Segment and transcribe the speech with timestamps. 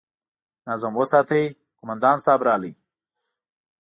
[0.67, 1.43] نظم وساتئ!
[1.79, 2.73] قومندان صيب راغی!